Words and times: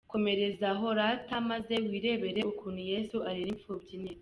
Komereza 0.11 0.65
aho 0.73 0.87
rata 0.99 1.35
maze 1.49 1.73
wirebere 1.89 2.39
ukuntu 2.51 2.81
Yesu 2.91 3.17
arera 3.29 3.49
Imfubyi 3.55 3.95
neza. 4.03 4.19